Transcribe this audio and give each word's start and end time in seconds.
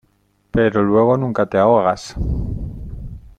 pero 0.49 0.81
luego 0.81 1.15
nunca 1.15 1.45
te 1.45 1.59
ahogas. 1.59 2.15